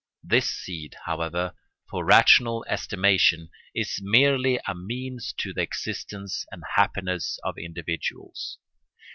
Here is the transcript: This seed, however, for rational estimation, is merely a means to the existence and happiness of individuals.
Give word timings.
This 0.23 0.49
seed, 0.49 0.95
however, 1.05 1.53
for 1.87 2.03
rational 2.03 2.65
estimation, 2.67 3.49
is 3.75 3.99
merely 4.01 4.59
a 4.67 4.73
means 4.73 5.31
to 5.37 5.53
the 5.53 5.61
existence 5.61 6.43
and 6.51 6.63
happiness 6.75 7.37
of 7.43 7.59
individuals. 7.59 8.57